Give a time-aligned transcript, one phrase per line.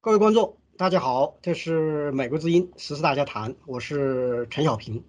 [0.00, 5.02] 各位观众，大家好，这是美国之音时事大家谈，我是陈小平。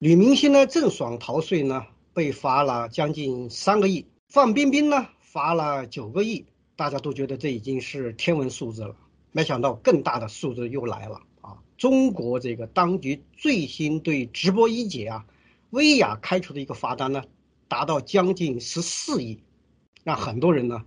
[0.00, 6.44] 女明星呢郑爽逃税呢被罚了将近三个亿，范冰冰呢罚了九个亿，
[6.74, 8.96] 大家都觉得这已经是天文数字了。
[9.30, 11.56] 没想到更大的数字又来了啊！
[11.76, 15.24] 中国这个当局最新对直播一姐啊
[15.70, 17.22] 薇娅开出的一个罚单呢，
[17.68, 19.40] 达到将近十四亿，
[20.02, 20.84] 让很多人呢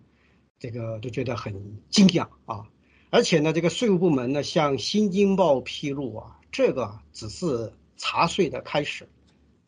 [0.59, 2.67] 这个都觉得很惊讶啊！
[3.13, 9.09] 而且呢，这个税务部门呢向《新京报》披露啊，这个只是查税的开始，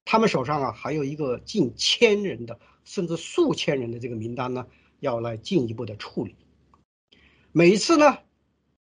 [0.05, 4.65] 他们手上啊还有一个近千人的甚至数千人的这个名单呢，
[5.01, 6.37] 要来进一步的处理。
[7.51, 8.19] 每一次呢，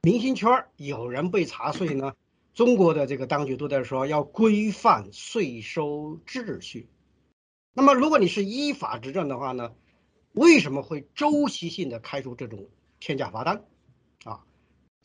[0.01, 2.13] 明星圈有人被查税呢，
[2.53, 6.87] 中国的这个当局都在说要规范税收秩序。
[7.73, 9.73] 那么，如果你是依法执政的话呢，
[10.31, 12.69] 为什么会周期性的开出这种
[13.01, 13.65] 天价罚单？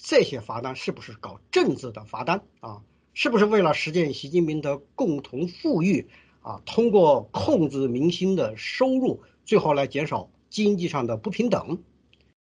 [0.03, 2.81] 这些罚单是不是搞政治的罚单啊？
[3.13, 6.09] 是不是为了实现习近平的共同富裕
[6.41, 6.63] 啊？
[6.65, 11.83] 通过控制明星的收入，最后来减少经济上的不平等。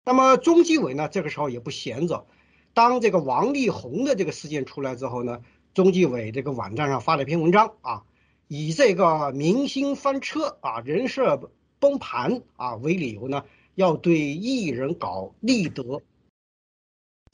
[0.04, 1.08] 那么中纪委呢？
[1.08, 2.26] 这个时候也不闲着。
[2.72, 5.40] 当这个王力宏的这个事件出来之后呢，
[5.74, 8.04] 中纪委这个网站上发了一篇文章啊，
[8.48, 16.00] 以这个明星翻车啊、人设崩盘啊为理由呢，要对艺人搞立德。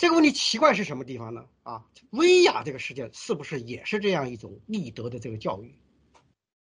[0.01, 1.45] 这个问题奇怪是什么地方呢？
[1.63, 5.75] 啊，威亚这个事件是不是也是这样一种立德的这个教育？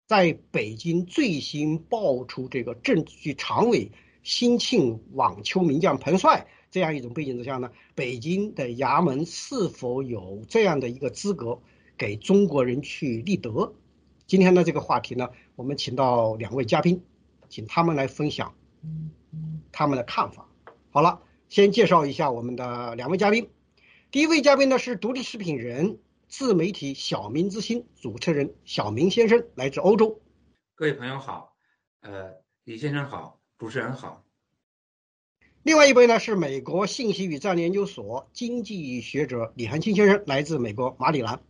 [0.06, 3.92] 在北京最新爆出这个政治局常委
[4.22, 11.60] 新庆网球名将彭帅这样一种背景之下呢，北京的衙门是否有这样的一个资格
[11.98, 13.74] 给中国人去立德？
[14.26, 17.04] 今天的这个话题呢，我们请到两位嘉宾，
[17.50, 18.54] 请他们来分享
[19.72, 20.48] 他们的看法。
[20.90, 21.20] 好了。
[21.48, 23.50] 先介绍一下我们的两位嘉宾。
[24.10, 30.20] 第一位嘉宾呢是独立食品人、自媒体小明之星主持人小明先生，来自欧洲。
[30.74, 31.54] 各位朋友好，
[32.00, 32.32] 呃，
[32.64, 34.24] 李先生好，主持人好。
[35.62, 41.40] 另外一位呢是美国信息与战略研究所经济学者李寒清先生，来自美国马里兰。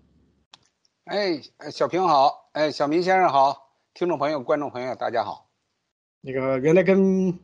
[1.04, 1.40] 哎，
[1.70, 5.48] 小平好，哎，小明先生好，听众朋友、观众朋友大家好。
[6.20, 7.38] 那个原来跟。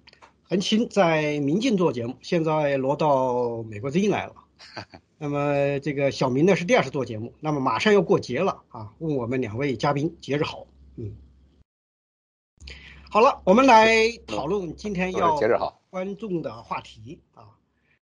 [0.52, 4.34] 陈清在民进做节目，现在挪到美国之音来了。
[5.16, 10.66] 那么这个小明呢是第二次做节目，那么马上要过节了啊，问我们两位嘉宾节日好。
[10.96, 11.16] 嗯，
[13.08, 13.96] 好了，我们来
[14.26, 17.56] 讨论今天要节日好观众的话题啊。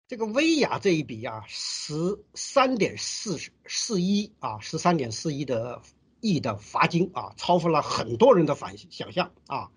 [0.08, 1.94] 这个薇娅这一笔啊，十
[2.34, 3.38] 三点四
[3.68, 5.80] 四一啊，十三点四一的
[6.22, 9.70] 亿的罚金啊，超乎了很多人的反想象啊。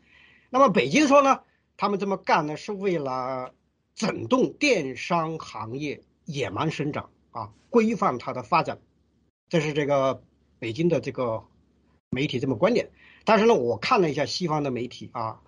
[0.49, 1.41] 那么北京说呢？
[1.85, 3.53] 他们这么干呢，是为了
[3.95, 8.79] 整顿电商行业野蛮生长啊，规范它的发展，
[9.51, 10.23] 这是这个
[10.59, 11.45] 北京的这个
[12.09, 12.89] 媒体这么观点。
[13.27, 15.43] 但是呢，我看了一下西方的媒体啊，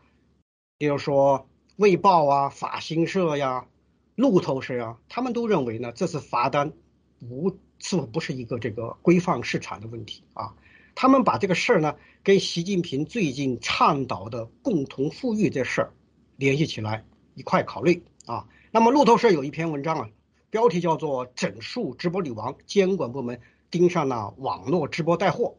[0.76, 1.38] 比如说
[1.76, 3.66] 《卫报》啊、法新社呀、
[4.14, 6.70] 路透社呀，他们都认为呢，这次罚单
[7.18, 10.54] 不似乎不是一个这个规范市场的问题啊。
[10.94, 15.94] 他们把这个事儿呢，跟习近平最近倡导的共同富裕这事儿。
[16.36, 17.04] 联系起来
[17.34, 18.46] 一块考虑啊。
[18.70, 20.08] 那么路透社有一篇文章啊，
[20.50, 25.56] 标题叫做“整数直播女王监管部门盯上了网络直播带货”。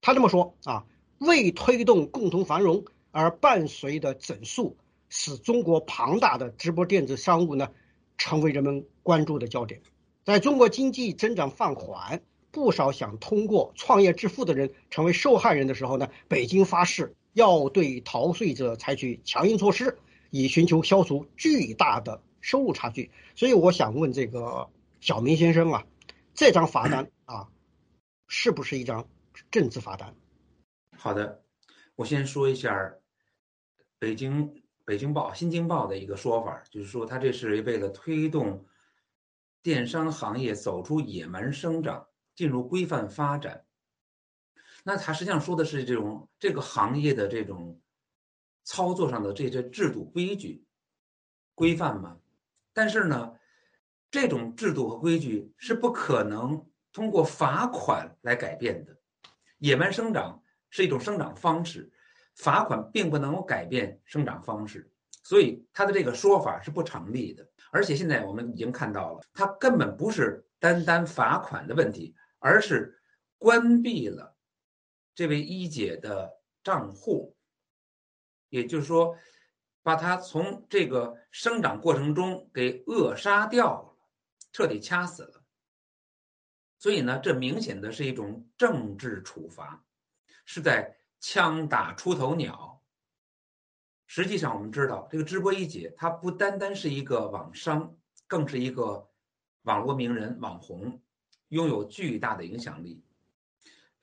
[0.00, 0.84] 他这么说啊，
[1.18, 4.76] 为推动共同繁荣而伴随的整数，
[5.08, 7.70] 使中国庞大的直播电子商务呢，
[8.18, 9.80] 成为人们关注的焦点。
[10.24, 17.14] 在中国经济增长放缓，不少想通过创业致富的人成为受害人的时候呢，北京发誓。
[17.34, 19.98] 要对逃税者采取强硬措施，
[20.30, 23.10] 以寻求消除巨大的收入差距。
[23.34, 25.84] 所以我想问这个小明先生啊，
[26.32, 27.48] 这张罚单啊，
[28.28, 29.06] 是不是一张
[29.50, 30.14] 政治罚单？
[30.96, 31.42] 好的，
[31.96, 32.94] 我先说一下
[33.98, 38.64] 北京北京报新京报的一个说法，就是说他这是为了推动
[39.62, 42.06] 电商行业走出野蛮生长，
[42.36, 43.64] 进入规范发展。
[44.86, 47.80] 那他实际上说的是这种这个行业的这种
[48.64, 50.62] 操作上的这些制度规矩
[51.54, 52.18] 规范嘛？
[52.74, 53.32] 但是呢，
[54.10, 58.94] 这种制度和规矩是不可能通过罚款来改变的。
[59.58, 61.90] 野蛮生长是一种生长方式，
[62.34, 64.90] 罚款并不能够改变生长方式，
[65.22, 67.48] 所以他的这个说法是不成立的。
[67.70, 73.00] 而且现在我们已经看到了，他根本不是单单罚款的问题，而是
[73.38, 74.33] 关闭了。
[75.14, 77.36] 这位一姐的账户，
[78.48, 79.16] 也就是说，
[79.82, 83.90] 把她从这个生长过程中给扼杀掉了。
[84.52, 85.44] 彻底掐死了。
[86.78, 89.84] 所以呢，这明显的是一种政治处罚，
[90.44, 92.80] 是在枪打出头鸟。
[94.06, 97.96] 实际上，我们知道这个直播一姐，她不单单是一个网商，
[98.28, 99.10] 更是一个
[99.62, 101.02] 网络名人、网红，
[101.48, 103.03] 拥有巨大的影响力。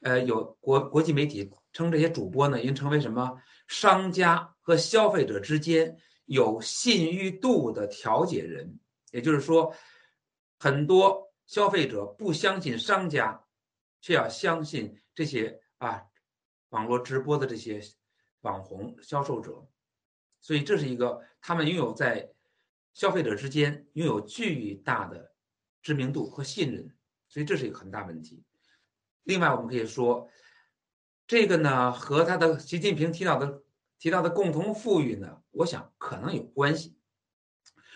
[0.02, 5.96] 呃，有国国际媒体称这些主播呢，已经成为什么商家和消费者之间
[6.26, 8.80] 有信誉度的调解人。
[9.12, 9.76] 也就是说，
[10.58, 13.44] 很多消费者不相信商家，
[14.00, 16.04] 却要相信这些啊
[16.70, 17.82] 网络直播的这些
[18.42, 19.68] 网红销售者。
[20.40, 22.32] 所以这是一个他们拥有在
[22.94, 25.32] 消费者之间拥有巨大的
[25.84, 26.96] 知名度和信任，
[27.28, 28.44] 所以这是一个很大问题。
[29.24, 30.30] 另外，我们可以说，
[31.28, 33.64] 这个呢和他的习近平提到的
[34.00, 36.96] 提到的共同富裕呢，我想可能有关系。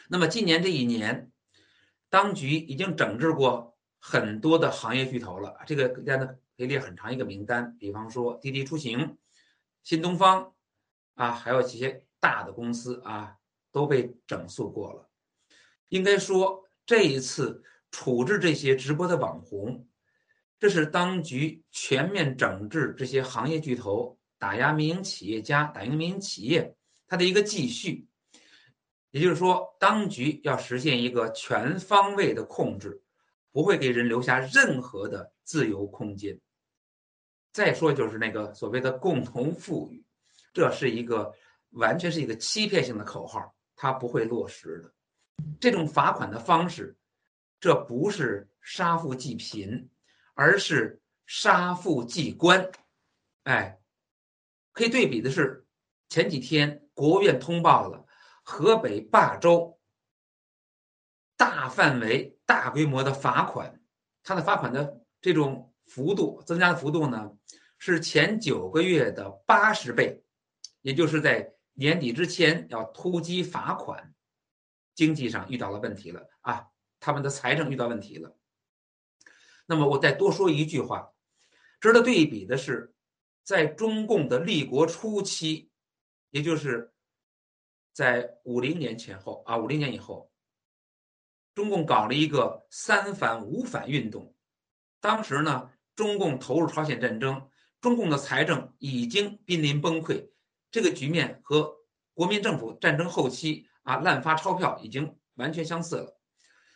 [0.07, 1.31] 那么今年这一年，
[2.09, 6.27] 当局已经整治过很多的行业巨头了，这个大家呢
[6.57, 9.17] 可以列很长一个名单，比方说滴滴出行、
[9.83, 10.53] 新东方
[11.15, 12.03] 啊，还有这些。
[12.17, 13.37] 大的公司啊
[13.71, 15.07] 都被整肃过了，
[15.89, 19.87] 应该说这一次处置这些直播的网红，
[20.59, 26.75] 这是当局全面整治这些行业巨头、打压民营企业家、打压民营企业，
[27.07, 28.07] 它的一个继续。
[29.11, 33.01] 也就是说，当局要实现一个全方位的控制，
[33.51, 36.39] 不会给人留下任何的自由空间。
[37.51, 40.03] 再说就是那个所谓的共同富裕，
[40.53, 41.33] 这是一个。
[41.71, 44.93] 完全是一个欺骗性的口号，它不会落实的。
[45.59, 46.95] 这种罚款的方式，
[47.59, 49.89] 这不是杀富济贫，
[50.35, 52.69] 而是杀富济官。
[53.45, 53.79] 哎，
[54.71, 55.65] 可以对比的是，
[56.07, 58.05] 前几天国务院通报了
[58.43, 59.79] 河北霸州
[61.35, 63.81] 大范围、大规模的罚款，
[64.21, 67.31] 它的罚款的这种幅度增加的幅度呢，
[67.79, 70.23] 是前九个月的八十倍，
[70.81, 71.51] 也就是在。
[71.77, 74.13] 年底之前要突击罚款，
[74.93, 76.69] 经济上遇到了问题了啊！
[77.01, 78.33] 他们的财政遇到问题了。
[79.65, 81.11] 那么我再多说一句话，
[81.79, 82.93] 值得对比的是，
[83.43, 85.69] 在中共的立国初期，
[86.29, 86.93] 也就是
[87.93, 90.31] 在五零年前后啊，五零年以后，
[91.53, 94.35] 中共搞了一个三反五反运动。
[94.99, 100.29] 当时呢，中共投入朝鲜战争，中共的财政已经濒临崩溃。
[100.71, 101.73] 这个局面和
[102.13, 106.19] 国民政府战争后期啊滥发钞票已经完全相似了，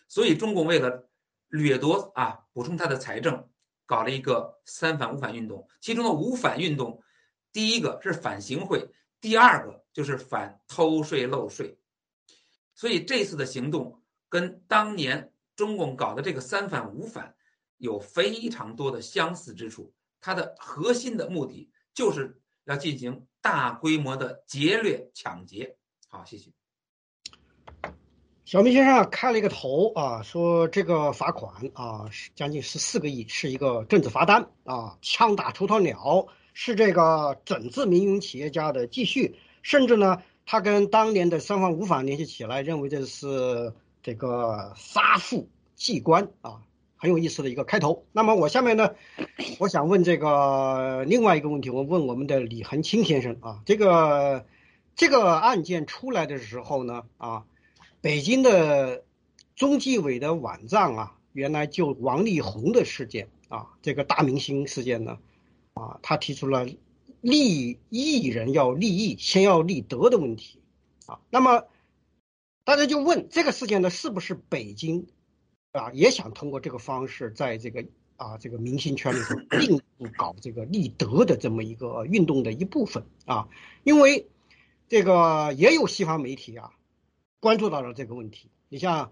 [0.07, 1.08] 所以中共为了
[1.49, 3.49] 掠夺啊补充他的财政，
[3.85, 5.67] 搞了一个三反五反运动。
[5.81, 7.03] 其中的五反运动，
[7.51, 11.77] 第一个是反行贿，第二个就是反偷税漏税。
[12.73, 17.35] 所以这次的行动跟当年中共搞的这个三反五反
[17.77, 19.93] 有非常多的相似之处。
[20.21, 23.25] 它的核心的目的就是要进行。
[23.41, 25.77] 大规模的劫掠抢劫，
[26.09, 26.58] 好，谢谢。
[28.49, 36.25] 小明先生开了一个头啊，说这个罚款啊，是将近十四个亿，是一个政治罚单啊，枪打出头鸟，
[36.55, 46.61] 是这个整治民营企业家的继续，甚至呢，他跟当年的三反五反联系起来，认为这是这个杀富济官啊。
[46.97, 48.03] 很有意思的一个开头。
[48.13, 48.95] 那么我下面呢，
[49.59, 54.43] 我想问这个另外一个问题，我问我们的李恒清先生啊，这个
[54.95, 57.43] 这个案件出来的时候呢，啊，
[58.01, 59.03] 北京的
[59.55, 65.17] 中纪委的网站啊，原来就王力宏的事件啊，这个大明星事件呢，
[65.73, 66.65] 啊，他提出了
[67.21, 70.61] 立艺人要立艺，先要立德的问题
[71.07, 71.19] 啊。
[71.29, 71.65] 那么
[72.63, 75.05] 大家就问这个事件呢，是不是北京？
[75.73, 83.49] 啊，也想通过这个方式，在这个啊这个明星圈里头 进一步搞这个立德的这么一个运动的一部分啊，
[83.83, 84.27] 因为
[84.87, 86.71] 这个也有西方媒体啊
[87.39, 88.49] 关注到了这个问题。
[88.69, 89.11] 你像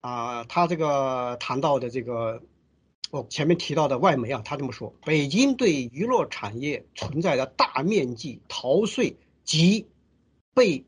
[0.00, 2.42] 啊，他这个谈到的这个
[3.10, 9.88] 我前面提到的外媒啊，他这么说：北京对娱乐产业存在的大面积逃税及
[10.52, 10.84] 被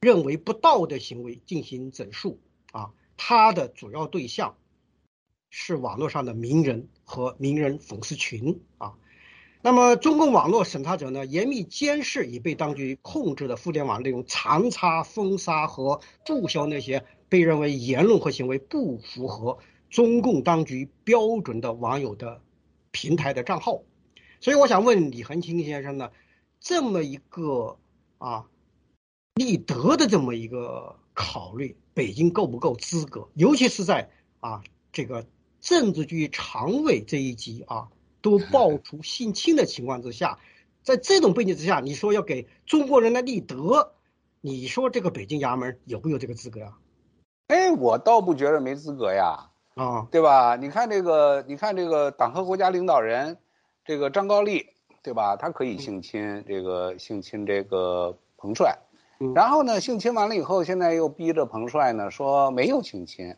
[0.00, 2.38] 认为不道德行为进行整肃
[2.72, 2.92] 啊。
[3.16, 4.56] 他的主要对象
[5.50, 8.94] 是网络上的名人和名人粉丝群啊。
[9.62, 19.58] 那么，中共网络审查者呢，严密监视已被当局控制的互联网内容，长查封杀和注销那些被认为言论和行为不符合
[19.90, 22.40] 中共当局标准的网友的
[22.90, 23.82] 平台的账号。
[24.40, 26.10] 所以，我想问李恒清先生呢，
[26.58, 27.76] 这么一个
[28.16, 28.46] 啊
[29.34, 31.76] 立德的这么一个考虑。
[31.92, 33.28] 北京够不够资格？
[33.34, 35.26] 尤其是在啊，这个
[35.60, 37.88] 政治局常委这一级啊，
[38.22, 40.38] 都爆出性侵的情况之下，
[40.82, 43.92] 在这种背景之下，你说要给中国人来立德，
[44.40, 46.78] 你说这个北京衙门有没有这个资格啊？
[47.48, 50.56] 哎，我倒不觉得没资格呀，啊，对吧？
[50.56, 53.38] 你看这个，你看这个党和国家领导人，
[53.84, 54.66] 这个张高丽，
[55.02, 55.36] 对吧？
[55.36, 58.78] 他可以性侵这个性侵这个彭帅，
[59.34, 63.34] 然后呢，性侵完了以后，现在又逼着彭帅呢说没有性侵，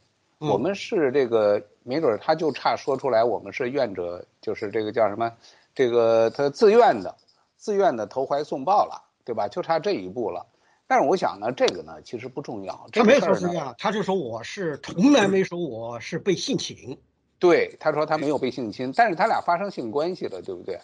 [0.51, 5.33] 我们是这个没准他就差说出来我们是愿者，就是这个叫什么，
[5.75, 7.15] 这个他自愿的，
[7.57, 9.49] 自愿的投怀送抱了，对吧？
[9.49, 10.47] 就差这一步了。
[10.87, 12.87] 但是我想呢，这个呢其实不重要。
[12.93, 16.99] 他没说是这样，他就说我是从来没说我是被性侵。
[17.39, 20.79] 对，他说他没有被性侵，但是他俩发生性关系了，对不对？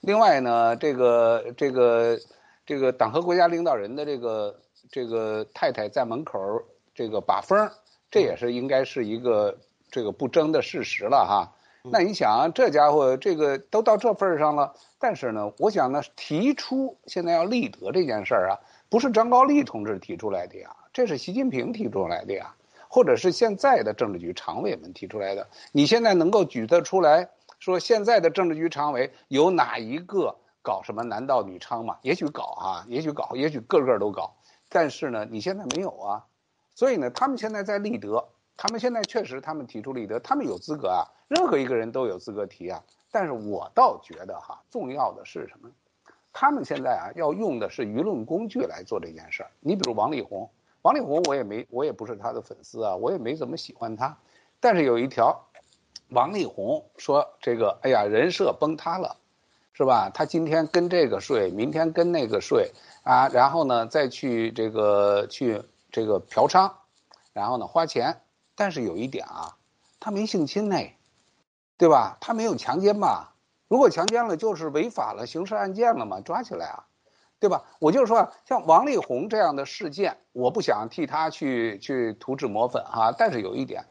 [0.00, 2.18] 另外呢，这个这个
[2.66, 6.38] 这个党和国家领导人的这个这个太太在门口
[6.94, 7.70] 这个把风，
[8.14, 9.58] 这也是应该是一个
[9.90, 11.52] 这个不争的事实了哈。
[11.82, 18.60] 那你想，这家伙这个都到这份儿上了，但是呢，我想呢，提出现在要立德这件事儿啊。
[18.88, 22.54] 不是张高丽同志提出来的呀，这是习近平提出来的呀，
[22.86, 25.48] 或者是现在的政治局常委们提出来的。
[25.72, 27.28] 你现在能够举得出来
[27.58, 31.96] 说，现在的政治局常委有哪一个搞什么男盗女娼嘛？
[32.02, 34.36] 也许搞啊，也许搞，也许个个都搞。
[34.68, 36.22] 但是呢，你现在没有啊，
[36.74, 38.24] 所以呢，他们现在在立德，
[38.56, 42.82] 他们现在确实他们提出立德，他们有资格啊，任何一个人都有资格提啊。
[43.10, 45.70] 但是我倒觉得哈，重要的是什么？
[46.32, 49.50] 他们现在啊，要用的是舆论工具来做这件事儿。
[49.60, 50.50] 你比如王力宏，
[50.82, 54.16] 王力宏我也没，我也不是他的粉丝啊，我也没怎么喜欢他。
[54.58, 55.46] 但是有一条，
[56.08, 59.16] 王力宏说这个，哎呀，人设崩塌了，
[59.74, 60.10] 是吧？
[60.12, 62.72] 他今天跟这个睡，明天跟那个睡
[63.04, 65.62] 啊，然后呢再去这个去
[65.94, 66.72] 这个嫖娼，
[67.32, 68.20] 然后呢花钱。
[68.56, 69.56] 但是有一点啊，
[70.00, 70.76] 他没性侵呢，
[71.76, 72.18] 对吧？
[72.20, 73.34] 他没有强奸吧？
[73.68, 76.86] 如果强奸了，就是违法了，刑事案件了嘛，抓起来啊，
[77.38, 77.64] 对吧？
[77.78, 83.12] 我就是说，像王力宏这样的事件，我不想替他去去涂脂抹粉哈。
[83.16, 83.84] 但是有一点，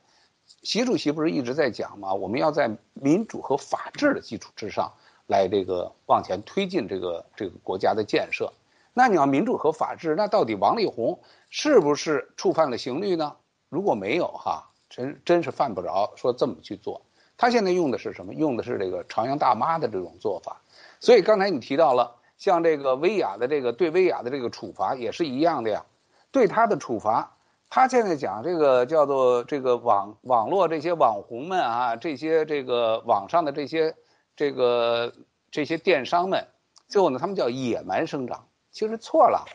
[0.62, 2.14] 习主席不是一直在讲吗？
[2.14, 4.92] 我们要在民主和法治的基础之上
[5.28, 8.52] 来这个往前推进这个这个国家的建设。
[8.94, 11.20] 那你要民主和法治，那到底王力宏
[11.50, 13.36] 是不是触犯了刑律呢？
[13.70, 17.02] 如果没有哈，真真是犯不着说这么去做。
[17.36, 18.34] 他现在用的是什么？
[18.34, 20.62] 用的是这个朝阳大妈的这种做法，
[21.00, 25.84] 所以刚才你提到了，像这个薇娅的这个对薇娅的这个处罚也是一样的呀，
[26.32, 27.36] 对他的处罚，
[27.70, 33.96] 他现在讲这个叫做这个网网络这些网红们啊，这些这个网上的这些
[34.36, 35.12] 这个
[35.50, 36.48] 这些电商们，
[36.88, 39.46] 最后呢，他们叫野蛮生长，其实错了，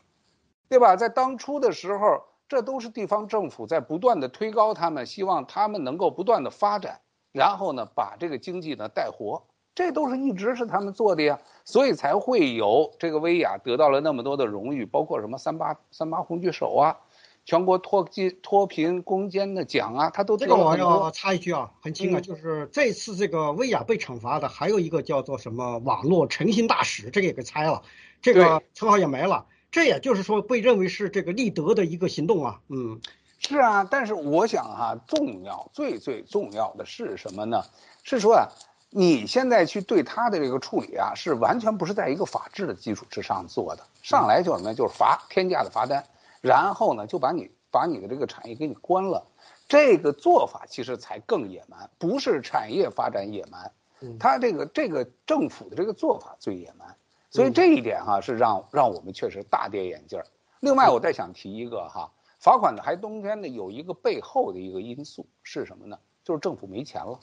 [0.70, 0.96] 对吧？
[0.96, 7.00] 在当初的时候，这都是地方政府在不断的推高他们，希望他们能够不断的发展。
[7.32, 9.44] 然后呢，把这个经济呢带活，
[9.74, 16.96] 这都是一直是他们做的呀，所以才会有这个威亚得到了那么多的荣誉，包括什么三八三八红举手啊，
[17.44, 27.82] 全国脱贫脱贫攻坚的奖啊，他都这个我要插一句啊，很轻啊，就是这次这个薇娅被惩罚的还有一个叫做什么网络诚信大使，这个也给拆了，
[28.20, 33.00] 这个称号也没了，这也就是说被认为是这个立德的一个行动啊，嗯。
[33.40, 37.62] 是啊，但是我想哈，重要最最重要的是什么呢？
[38.02, 38.48] 是说啊，
[38.90, 46.04] 你现在去对他的这个处理啊，是完全不是在一个法治的基础之上做的，上来就什么，就是罚天价的罚单，
[46.40, 49.24] 然后呢就把你把你的这个产业给你关了，
[49.68, 53.70] 这个做法其实才更野蛮，不是产业发展野蛮，
[54.18, 56.96] 他这个这个政府的这个做法最野蛮，
[57.30, 60.26] 所以这一点哈是让让我们确实大跌眼镜儿。
[60.60, 62.10] 另外，我再想提一个哈。
[62.40, 65.98] 罚款的还冬天呢，有一个背后的一个因素是什么呢？
[66.24, 67.18] 就是政府没钱了。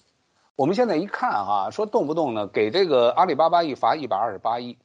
[0.58, 4.78] 我们现在一看啊，说动不动呢给这个阿里巴巴一罚一百二十八亿，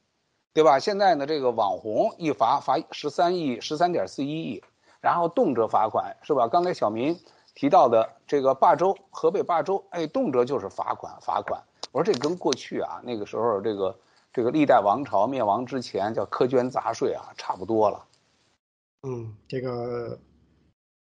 [0.53, 0.79] 对吧？
[0.79, 4.63] 现在呢这个网红一罚罚十三亿十三点四一亿，
[5.01, 6.47] 然后动辄罚款是吧？
[6.47, 7.19] 刚才小民
[7.55, 11.61] 提到的这个霸州河北霸州，哎，动辄就是罚款罚款。
[11.93, 13.97] 我说这跟过去啊那个时候这个
[14.33, 18.07] 这个历代王朝灭亡之前叫苛捐杂税啊差不多了。
[19.03, 20.21] 嗯，这个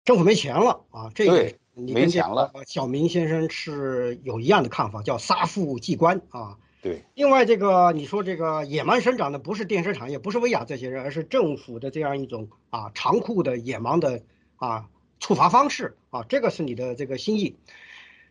[0.03, 2.51] 政府没钱了啊，这个你没钱了。
[2.65, 6.57] 小明先生是有一样的看法，叫杀富济官啊。
[6.81, 7.05] 对。
[7.13, 14.23] 另外，这个你说这个野蛮生长的不是电视产业，不是薇娅这些人，而是政府的这样一种啊残酷的野蛮的
[14.57, 14.89] 啊
[15.21, 17.55] 处罚方式啊，这个是你的这个心意。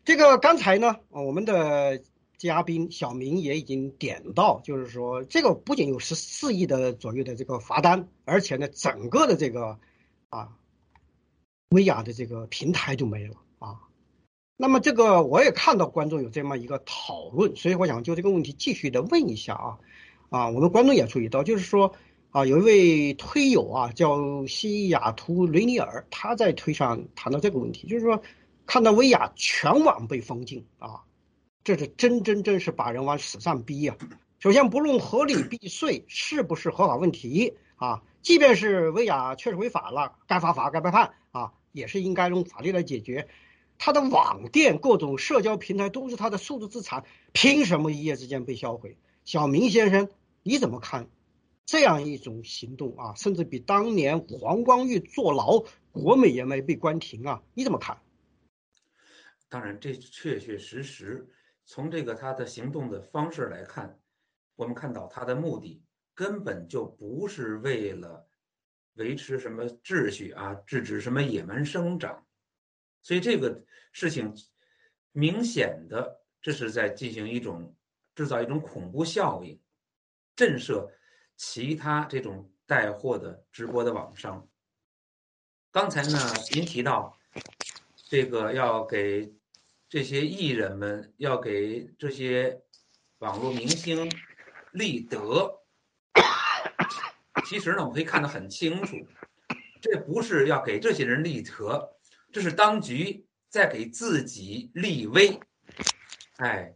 [0.04, 2.02] 这个刚才呢，我们的。
[2.46, 9.78] 嘉宾小明也已经点到，就是说这个不仅有十四亿的左右的这个罚单，而且呢，整个的这个
[10.28, 10.56] 啊，
[11.70, 13.80] 薇娅的这个平台就没了啊。
[14.56, 19.78] 那么这个我也看到观众有这么一个讨论，所以我想就这个问题继续的问一下啊，
[20.28, 21.94] 啊，我们观众也注意到，就是说
[22.30, 28.22] 啊，有一位推友啊叫西雅图雷尼尔，他在推上谈到这个问题，就是说
[28.66, 31.02] 看到薇娅全网被封禁啊，
[31.64, 33.96] 这是真真真是把人往死上逼呀。
[34.38, 43.26] 首先不论合理避税是不是合法问题啊，即便是薇娅确实违法了，该罚罚该判判啊，也是应该用法律来解决。
[43.78, 48.96] 他的网店、各种社交平台都是他的数字资产，凭什么一夜之间被销毁？
[49.24, 50.10] 小明先生，
[50.42, 51.08] 你怎么看
[51.64, 53.14] 这样一种行动啊？
[53.16, 57.42] 甚至比当年黄光裕坐牢，国美也没被关停啊？
[57.54, 57.96] 你怎么看？
[59.48, 61.26] 当然，这确确实实
[61.64, 63.98] 从这个他的行动的方式来看，
[64.54, 65.82] 我们看到他的目的
[66.14, 68.28] 根本就不是为了
[68.94, 72.26] 维持什么秩序啊，制止什么野蛮生长。
[73.02, 74.34] 所以这个事情
[75.12, 77.74] 明显的，这是在进行一种
[78.14, 79.60] 制造一种恐怖效应，
[80.36, 80.90] 震慑
[81.36, 84.48] 其他这种带货的直播的网商。
[85.70, 86.18] 刚才呢，
[86.52, 87.18] 您提到
[87.96, 89.34] 这个要给
[89.94, 92.60] 这些艺人们，要给这些
[93.18, 94.10] 网络明星
[94.72, 95.62] 立德。
[97.46, 98.96] 其实呢，我们可以看得很清楚，
[99.80, 101.96] 这不是要给这些人立德。
[102.32, 105.38] 这是当局在给自己立威，
[106.38, 106.74] 哎，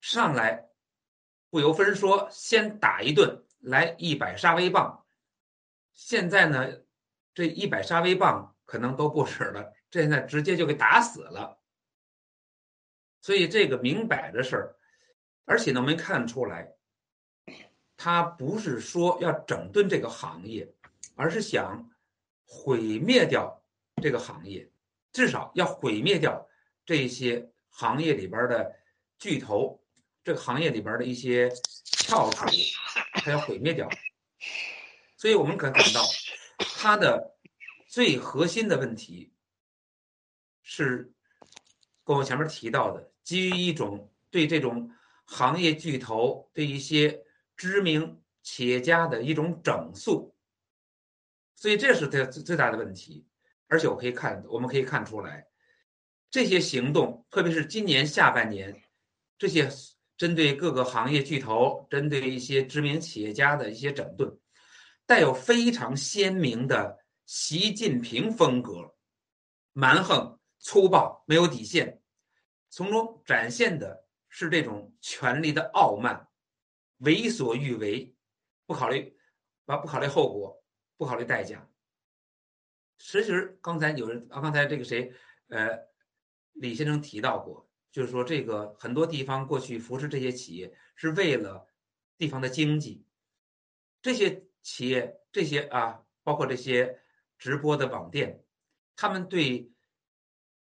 [0.00, 0.66] 上来
[1.48, 5.04] 不由分说，先打一顿，来一百杀威棒。
[5.92, 6.72] 现在呢，
[7.32, 11.62] 这一百杀威棒可能都不使了，现在直接就给打死了。
[13.26, 14.76] 所以这个明摆着事儿，
[15.46, 16.76] 而且呢，我们看出来，
[17.96, 20.72] 他不是说要整顿这个行业，
[21.16, 21.90] 而是想
[22.44, 23.60] 毁灭掉。
[24.00, 24.70] 这个行业
[25.10, 26.48] 至少要毁灭掉
[26.84, 28.76] 这些行业里边的
[29.18, 29.82] 巨头，
[30.22, 31.50] 这个行业里边的一些
[31.82, 32.46] 翘楚，
[33.14, 33.90] 它要毁灭掉。
[35.16, 36.00] 所以我们可感到，
[36.58, 37.36] 它的
[37.88, 39.32] 最核心的问题
[40.62, 41.12] 是
[42.04, 44.90] 跟我前面提到的，基于一种对这种
[45.24, 47.22] 行业巨头、对一些
[47.56, 50.34] 知名企业家的一种整肃。
[51.56, 53.26] 所以这是它最最大的问题。
[53.66, 55.44] 而且我可以看，我们可以看出来，
[56.30, 58.80] 这些行动，特别是今年下半年，
[59.36, 59.68] 这些
[60.16, 64.38] 针对各个行业巨头、针对一些知名企业家的一些整顿，
[65.04, 68.94] 带有非常鲜明的习近平风格，
[69.72, 72.00] 蛮横、粗暴、没有底线，
[72.76, 76.28] 从中展现的是这种权力的傲慢，
[76.98, 78.14] 为所欲为，
[78.66, 79.18] 不考虑，
[79.64, 80.62] 啊，不考虑后果，
[80.98, 81.66] 不考虑代价。
[82.98, 85.10] 其实刚才有人啊，刚才这个谁，
[85.48, 85.88] 呃，
[86.52, 91.66] 李先生提到过，就是说这个很多地方过去扶持这些企业是为了
[92.18, 93.06] 地方的经济，
[94.02, 97.00] 这些企业这些啊，包括这些
[97.38, 98.44] 直播的网店，
[98.94, 99.72] 他们对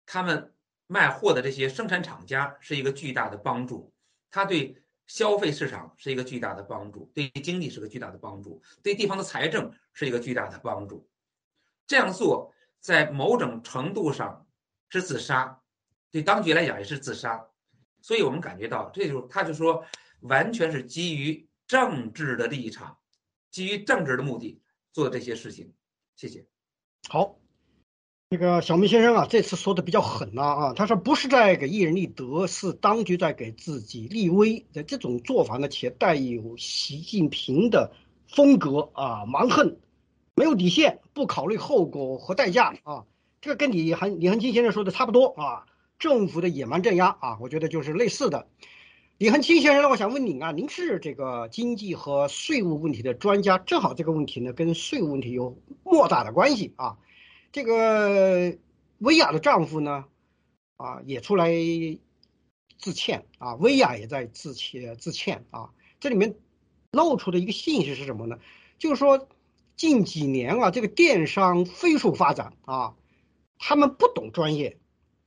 [0.05, 0.54] 他们
[0.87, 3.93] 卖货的这些生产厂家是一个巨大的帮助，
[4.31, 11.09] 他对消费市场是一个巨大的帮助，对经济是个巨大的帮助，对地方的财政是一个巨大的帮助。
[11.87, 14.47] 这样做在某种程度上
[14.89, 15.61] 是自杀，
[16.11, 17.47] 对当局来讲也是自杀，
[18.01, 19.85] 所以我们感觉到，这就是他就说，
[20.21, 22.99] 完全是基于政治的立场，
[23.51, 24.61] 基于政治的目的
[24.93, 25.75] 做这些事情。
[26.17, 26.47] 谢谢。
[27.09, 27.39] 好，
[28.35, 34.67] 那个小明先生啊，这次说的比较狠了啊，他说不是在给艺人立德，是当局在给自己立威。
[34.73, 37.93] 的这种做法呢，且带有习近平的
[38.27, 39.77] 风格啊，蛮横。
[40.35, 43.05] 没有底线，不考虑后果和代价啊！
[43.41, 45.67] 这个跟李恒李恒清先生说的差不多啊。
[46.01, 48.49] 政府的野蛮镇压啊，我觉得就是类似的。
[49.17, 56.97] 李恒清先生呢，我想问您啊，您是这个经济和税务问题的专家，正好这个问题呢跟税务问题有莫大的关系啊。
[57.55, 58.59] 这个
[58.99, 60.07] 薇娅的丈夫呢，
[60.77, 61.53] 啊也出来
[62.79, 65.71] 自歉啊，薇娅也在自歉自歉啊。
[66.01, 66.35] 这里面
[66.91, 68.41] 露出的一个信息是什么呢？
[68.77, 69.29] 就是说。
[69.77, 72.95] 近几年啊，这个电商飞速发展啊，
[73.59, 74.79] 他们不懂专业，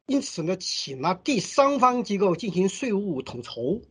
[0.05, 3.81] 因此呢，请了第三方机构进行税务统筹，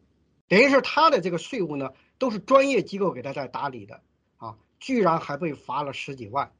[0.48, 4.00] 等于是他的这个税务呢，都是专业机构给他在打理的
[4.38, 6.50] 啊，居然还被罚了十几万，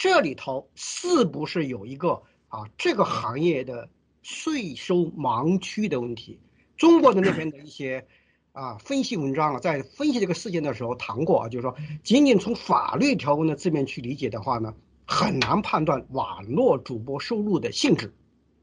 [0.00, 3.90] 这里头是不是有一个啊这个行业的
[4.22, 6.40] 税收盲区的问题？
[6.78, 8.08] 中国的那边的一些。
[8.52, 14.74] 啊，分析文章啊，在分析这个事件的时候谈过啊，就是说，仅仅从法律条文的字面去理解的话呢，
[15.06, 18.12] 很难判断网络主播收入的性质，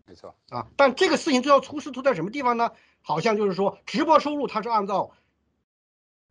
[0.05, 0.67] 没错啊。
[0.75, 2.71] 但这个事情最后出事出在什么地方呢？
[3.01, 5.11] 好像就是说，直播收入它是按照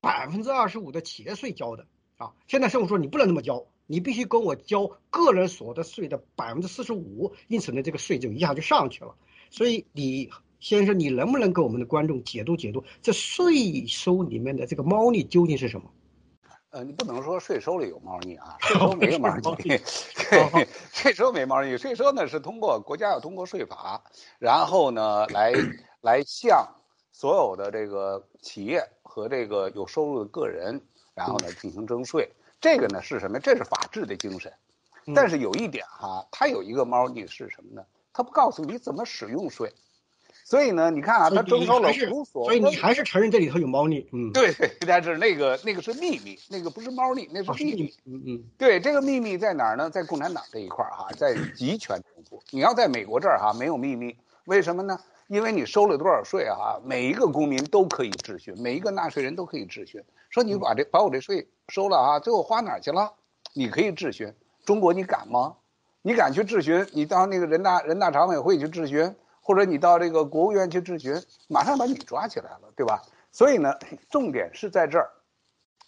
[0.02, 1.86] 百分之二十五的企业税交的
[2.18, 2.34] 啊。
[2.46, 9.14] 现在政府说你不能那么交，你必须跟我交个人所得税的百分之四十五，因此呢，这个税就一下就上去了。
[9.50, 15.90] 所以李先生，你能不能给我们的观众解读解读这税收里面的这个猫腻究竟是什么？
[16.70, 19.80] 呃，你不能说税收里有猫腻啊， 税收没有猫腻，对，
[20.92, 24.02] 税收没猫腻，税收呢是通过国家要通过税法，
[24.38, 25.52] 然后呢来
[26.02, 26.68] 来向
[27.12, 30.78] 所有的这个企业和这个有收入的个人，
[31.14, 32.28] 然后呢进行征税，
[32.60, 33.38] 这个呢是什么？
[33.40, 34.52] 这是法治的精神。
[35.14, 37.84] 但是有一点哈，它有一个猫腻是什么呢？
[38.12, 39.72] 它不告诉你怎么使用税。
[40.44, 44.54] 所以呢，你看啊，它征收了无所，所以你还是承认这里头有猫腻，嗯，对，
[44.86, 49.90] 但是那个那个是秘密，那个不是猫腻，那是秘密，嗯嗯，对，这个秘密在哪儿呢？
[49.90, 52.40] 在共产党这一块儿哈，在集权政府。
[52.50, 55.00] 你要在美国这儿哈，没有秘密，为什么呢？
[55.26, 60.00] 因为你收了多少税啊，每一个公民都可以质询，每一个纳税人都可以质询，
[60.36, 63.10] 说你把这把我这税收了啊，最后花哪儿去了？
[63.54, 64.34] 你可以质询。
[64.66, 65.56] 中国你敢吗？
[66.02, 66.86] 你敢去质询？
[66.92, 69.16] 你到那个人大人大常委会去质询？
[69.40, 71.14] 或者你到这个国务院去质询，
[71.48, 73.02] 马上把你抓起来了，对吧？
[73.32, 73.72] 所以呢，
[74.10, 75.08] 重点是在这儿，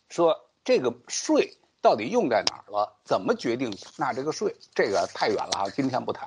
[0.08, 0.34] 说
[0.64, 2.90] 这个税到底用在哪儿了？
[3.04, 4.56] 怎么决定纳这个税？
[4.74, 6.26] 这个太远了啊，今天不谈。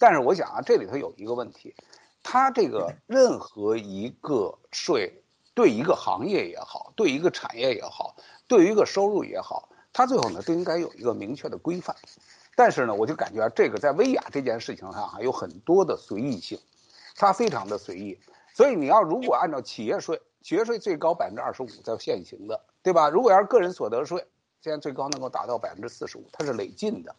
[0.00, 1.72] 但是我想啊，这里头有一个问题，
[2.24, 5.22] 它这个任何一个税
[5.60, 8.16] 对一个行业也好，对一个产业也好，
[8.48, 11.94] 对于一个收入也好，它最后呢都应该有一个明确的规范。
[12.56, 16.58] 但是呢，我就感觉，这个在威亚这件事情上啊，有很多的随意性。
[17.14, 18.18] 它非常的随意，
[18.54, 23.10] 所以你要如果按照企业税，企业税最高百分之二十五，在现行的，对吧？
[23.10, 24.26] 如果要是个人所得税，
[24.62, 27.14] 现在最高能够达到百分之四十五，它是累进的。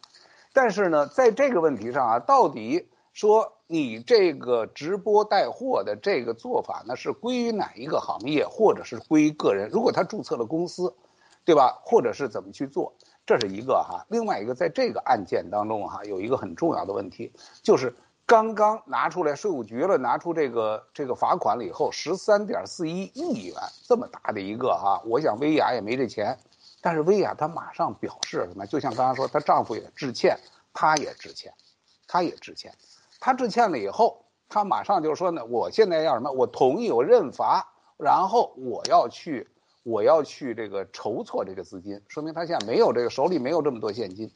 [0.52, 9.70] 但是呢，在这个问题上啊，到底说你这个直播带货的这个做法呢，是归于哪一个行业，或者是归于个人？
[9.70, 10.94] 如果他注册了公司，
[11.44, 11.80] 对吧？
[11.82, 12.92] 或者是怎么去做？
[13.24, 14.04] 这是一个哈。
[14.10, 17.32] 另外一个，在这个案件当中哈，有一个很重要的问题，
[17.62, 17.94] 就是。
[18.24, 23.54] 刚刚拿出来税务局了，拿出这个这个罚款了以后，十三点四一亿元
[23.84, 26.38] 这么大的一个哈，我想薇娅也没这钱，
[26.80, 28.64] 但是薇娅她马上表示什么？
[28.64, 30.38] 就像刚刚说，她丈夫也致歉，
[30.72, 31.52] 她也致歉，
[32.06, 32.72] 她也致歉，
[33.24, 36.32] 他致歉了以后，他马上就说呢，我现在要什么？
[36.32, 39.48] 我同意，我认罚，然后我要去。
[39.84, 44.30] 我要去这个筹措这个资金，说明他现在没有这个手里没有这么多现金。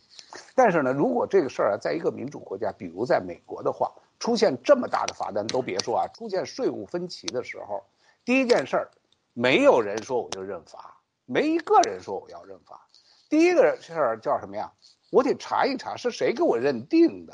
[0.57, 7.85] 但是呢，如果这个事儿啊，在一个民主国家，比如在美国的话，出现这么大的罚单，都别说啊，出现税务分歧的时候，
[8.25, 8.90] 第一件事儿，
[9.35, 10.96] 没有人说我就认罚，
[11.27, 12.85] 没一个人说我要认罚。
[13.29, 14.72] 第一个事儿叫什么呀？
[15.11, 17.33] 我得查一查是谁给我认定的，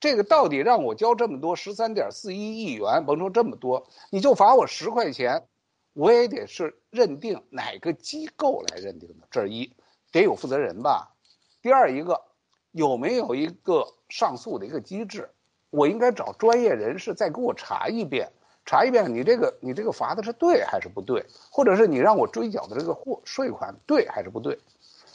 [0.00, 5.46] 这个到底让我交这么多十三点四一亿元，甭说这么多，你就罚我十块钱。
[5.92, 9.72] 我也得是认定哪个机构来认定的，这是一，
[10.12, 11.16] 得有负责人吧。
[11.60, 12.22] 第二一个，
[12.70, 15.28] 有没有一个上诉的一个机制？
[15.68, 18.30] 我应该找专业人士再给我查一遍，
[18.64, 24.58] 查一遍你这个你这个罚的是对还是不对，或者是你让我追缴的这个货税款对还是不对？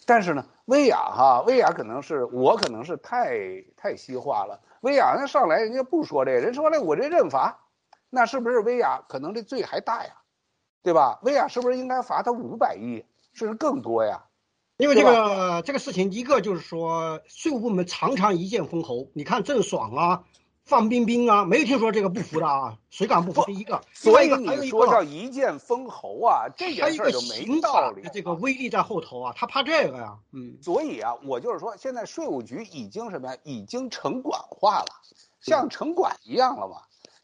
[0.06, 3.38] 但是呢，薇娅哈，薇娅可能是我可能是太
[3.76, 4.62] 太西化了。
[4.82, 7.60] 薇娅那上来人家不说这，人说了我这认罚，
[8.10, 10.12] 那是不是薇娅可能这罪还大呀？
[10.84, 11.20] 对吧？
[11.24, 14.26] 薇娅是不是应该罚他五百亿，甚至更多呀？
[14.78, 19.10] 因为这个这个事情，一个就是说，税务部门常常一剑封喉。
[19.16, 20.24] 你看郑爽啊，
[20.66, 23.44] 范冰冰啊，没有听说这个不服的啊，谁敢不服？
[23.46, 28.02] 第一个，所以你说叫一剑封喉啊，这件事就没道理。
[28.12, 30.18] 这个威力在后头啊，他怕这个呀。
[30.32, 33.38] 嗯，所以啊，我就是说，现在税务局已经什么呀？
[33.44, 34.88] 已经城管化了，
[35.40, 36.78] 像城管一样了嘛。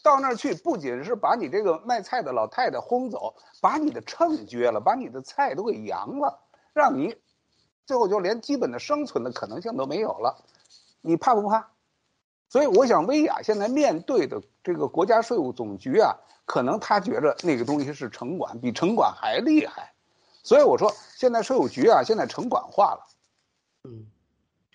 [0.03, 6.39] 到那儿去，不仅是把你这个卖菜的老太太轰走，把你的秤撅了，把你的菜都给扬了，
[6.73, 7.15] 让你
[7.87, 10.43] 最后就连基本的生存的可能性都没有了。
[11.01, 11.71] 你怕不怕？
[12.51, 19.93] 所以我想，薇娅现在面对的这个国家税务总局啊，可能他觉着那个东西是城管，比城管还厉害。
[20.43, 23.07] 所以我说，现在税务局啊，现在城管化了。
[23.85, 24.07] 嗯。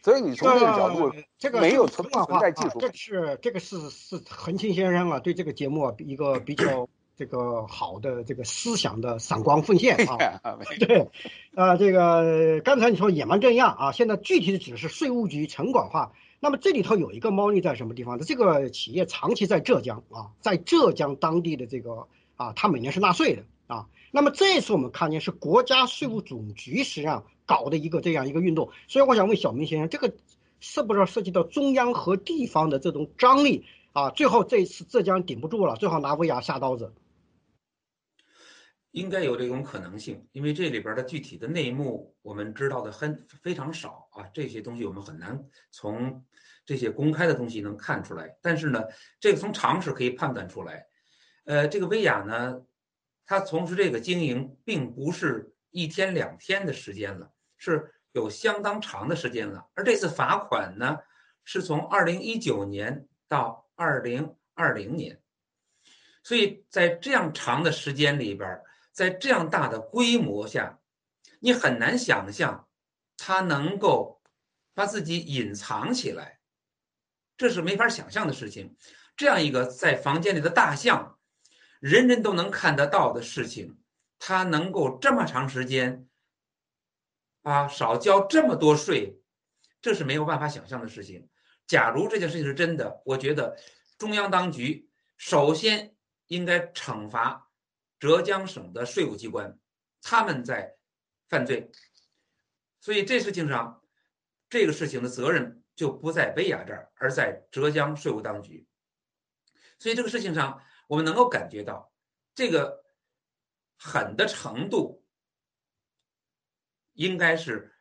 [0.02, 2.78] 所以你从这个角度，这个没有存存在技术。
[2.78, 10.16] 这是这个是是恒清先生啊，对这个节目啊一个比较这个好的这个思想的闪光奉献啊。
[10.80, 11.10] 对，
[11.54, 16.12] 呃，这个刚才你说野蛮镇压啊，现在具体的指的是税务局城管化。
[16.40, 18.24] 那么这里头有一个猫腻在什么地方呢？
[18.24, 23.86] 这个企业长期在浙江啊，在浙江当地的这个啊，他每年是纳税的啊。
[24.10, 27.24] 那么这次我们看见是国家税务总局实际上。
[27.48, 30.12] 搞的一个这样一个运动，所以我想问小明先生，这个
[30.58, 36.92] 是不是涉及到中央和地方的这种张力啊，最后这一次浙江顶不住了，最后拿威亚下刀子。
[38.96, 45.38] 应该有这种可能性，因为这里边的具体的内幕我们知道的很非常少啊，这些东西我们很难
[45.70, 46.24] 从
[46.64, 48.34] 这些公开的东西能看出来。
[48.40, 48.82] 但是呢，
[49.20, 50.86] 这个从常识可以判断出来。
[51.44, 52.62] 呃，这个薇娅呢，
[53.26, 59.68] 她从事这个经营并不是一天两天的时间了，是有相当长的时间了。
[59.74, 60.96] 而这次罚款呢，
[61.44, 65.20] 是从二零一九年到二零二零年，
[66.22, 68.58] 所以在这样长的时间里边，
[68.96, 70.80] 在这样大的规模下，
[71.38, 72.66] 你很难想象
[73.18, 74.22] 他能够
[74.72, 76.40] 把自己隐藏起来，
[77.36, 78.74] 这是没法想象的事情。
[79.14, 81.18] 这样一个在房间里的大象。
[81.78, 83.78] 人人都能看得到的事情，
[84.18, 86.08] 他能够这么长时间，
[87.42, 89.20] 啊，少交这么多税，
[89.82, 91.28] 这是没有办法想象的事情。
[91.66, 93.58] 假如这件事情是真的，我觉得
[93.98, 95.94] 中央当局首先
[96.28, 97.45] 应该惩罚
[97.98, 99.58] 浙江省的税务机关，
[100.02, 100.76] 他们在
[101.28, 101.70] 犯罪。
[102.80, 103.82] 所以这事情上，
[104.48, 108.66] 这个事情的责任就不在薇娅这儿，而在浙江税务当局。
[109.78, 110.62] 所以这个事情上。
[110.88, 111.92] 我们能够感觉到，
[112.32, 112.84] 这个
[113.76, 115.04] 狠的程度，
[116.92, 117.74] 应该是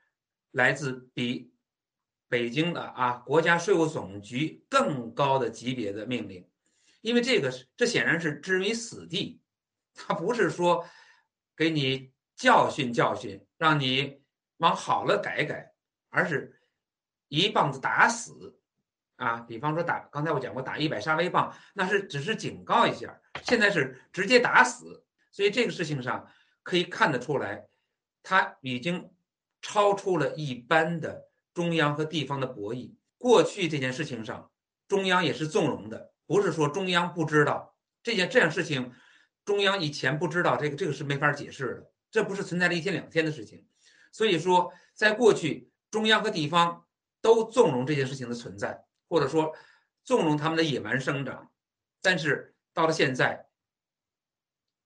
[0.50, 1.54] 来自比
[2.28, 6.50] 北京的啊国家税务总局更高的级别的命令，
[7.02, 9.40] 因为这个这显然是置于死地，
[9.96, 10.86] 他不是说
[11.56, 14.22] 给你教训教训，让你
[14.58, 15.74] 往好了改改，
[16.10, 16.62] 而是
[17.30, 18.60] 一棒子打死。
[19.18, 26.30] 啊，比方说打，刚才我讲过打一百杀威棒，那是只是警告一下，现在是直接打死，所以这个事情上
[26.64, 27.66] 可以看得出来，
[28.22, 29.10] 他已经
[29.62, 32.94] 超出了一般的中央和地方的博弈。
[33.18, 34.52] 过去这件事情上，
[34.90, 38.92] 中央也是纵容的，不是说中央不知道这件这样事情，
[39.46, 43.66] 中央以前不知道这个这个是没法解释的，这不是存在了一天两天的事情，
[44.12, 46.86] 所以说在过去中央和地方
[47.22, 48.84] 都纵容这件事情的存在。
[49.08, 49.56] 或者说，
[50.04, 51.52] 纵容他们的野蛮生长，
[52.02, 53.48] 但是到了现在，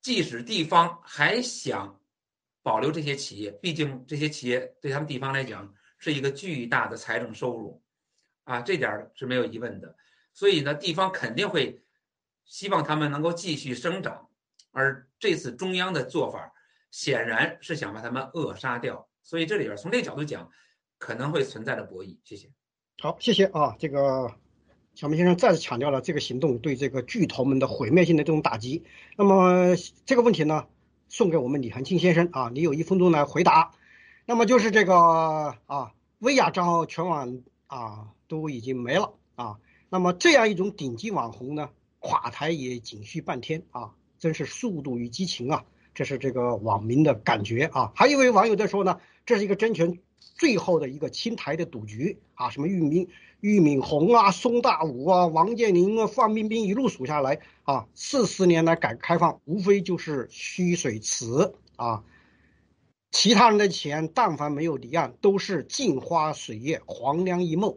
[0.02, 2.02] 即使地方还想
[2.62, 7.82] 保留这些企业，毕竟这些企业对他们地方来讲是一个巨大的财政收入，
[8.44, 9.96] 啊，这点是没有疑问的。
[10.34, 11.82] 所以呢，地方肯定会
[12.44, 14.29] 希望他们能够继续生长，
[14.72, 16.52] 而这次中央的做法
[16.92, 19.08] 显然是想把他们扼杀掉。
[19.22, 20.50] 所以这里边从这个角度讲，
[20.98, 22.18] 可能会存在着博弈。
[22.24, 22.50] 谢谢。
[23.02, 23.76] 好，谢谢啊！
[23.80, 24.34] 这个
[24.96, 28.84] 小明先生再次强调了这个行动对这个巨头们的毁灭性的这种打击。
[29.16, 30.68] 那么这个问题呢，
[31.08, 33.72] 送给我们李恒庆先生啊，你有一分钟来回答。
[34.26, 34.96] 那么就是这个
[35.66, 39.60] 啊，薇娅账号全网啊都已经没了啊。
[39.90, 45.64] 那么这样一种顶级网红呢，垮台也仅需半天啊，真是速度与激情啊！
[45.94, 47.92] 这是这个网民的感觉啊。
[47.96, 49.98] 还有一位网友在说呢，这是一个争权。
[50.36, 53.08] 最后的一个清台的赌局啊，什么俞敏
[53.42, 61.26] 俞敏洪啊、宋大武啊、王健林啊、范冰冰一路数下来啊，四十年来改革开放无非就是虚水池
[61.76, 62.04] 啊，
[63.12, 67.76] 其他人的钱但凡没有离岸，都是镜花水月、黄粱一梦。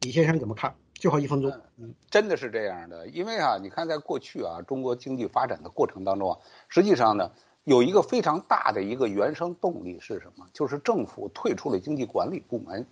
[0.00, 0.76] 李先生怎么看？
[0.94, 7.30] 最好一分钟，嗯，真的是这样的，因为啊，你看在过去啊，中国经济发展的过程当中啊，实际上呢。
[7.64, 10.46] 有一个非常大的一个原生动力是什么？
[10.52, 12.86] 就是政府退出了经济管理部门，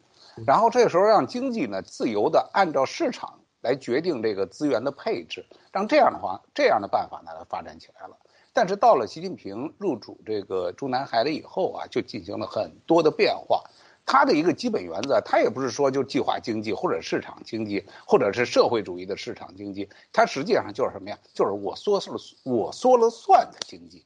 [0.47, 8.17] 然后这时候让经济呢自由的按照市场来决定这个资源的配置，让这样的话这样的办法呢发展起来了。
[8.55, 13.65] 但是到了习近平入主这个中南海了以后啊，就进行了很多的变化。
[14.05, 21.19] 他的一个基本原则，他也不是说就计划经济或者市场经济，或者是社会主义的市场经济，它实际上就是什么呀？
[21.33, 22.05] 就是我说了
[22.45, 24.05] 我说了算的经济。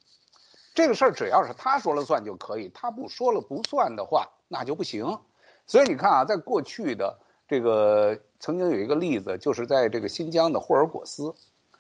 [0.75, 5.19] 这个事儿只要是他说了算就可以，他不说了不算的话，那就不行。
[5.67, 11.35] 所以你看啊，在过去的这个曾经有一个例子，就是在这个新疆的霍尔果斯，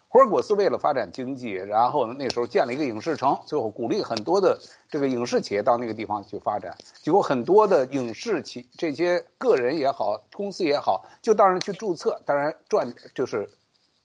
[0.08, 13.50] 霍尔果斯为了发展经济，然后那时候建了一个影视城，最后鼓励很多的这个影视企业到那个地方去发展，结果很多的影视企这些个人也好，公司也好，就到那去注册，当然赚就是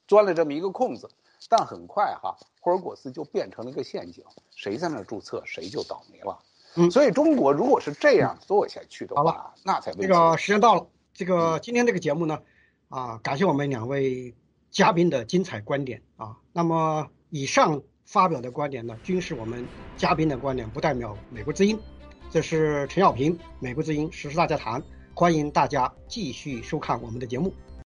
[0.07, 1.09] 钻了这么一个空子。
[1.49, 4.23] 但很快哈，霍尔果斯就变成了一个陷阱，
[4.55, 6.37] 谁在那儿注册谁就倒霉了。
[6.75, 10.85] 嗯，所以中国如果是这样做下去的话，那才危这个时间到了。
[11.13, 12.39] 这个今天这个节目呢，
[12.89, 14.33] 啊，感谢我们两位
[14.71, 16.36] 嘉宾的精彩观点啊。
[16.51, 21.77] 那么以上发表的观点呢，均是我们嘉宾的观点，不代表美国之音。
[22.31, 24.81] 这是陈小平，美国之音时事大家谈，
[25.13, 27.53] 欢迎大家继续收看我们的节目。